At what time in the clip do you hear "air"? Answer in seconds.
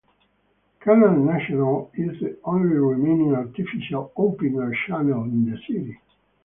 4.59-4.75